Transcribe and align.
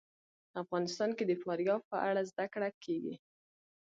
افغانستان 0.61 1.09
کې 1.17 1.23
د 1.27 1.31
فاریاب 1.41 1.81
په 1.91 1.97
اړه 2.09 2.21
زده 2.31 2.45
کړه 2.53 2.69
کېږي. 2.83 3.15